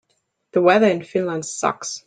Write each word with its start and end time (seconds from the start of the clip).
The 0.53 0.63
weather 0.63 0.87
in 0.87 1.03
Finland 1.03 1.45
sucks. 1.45 1.99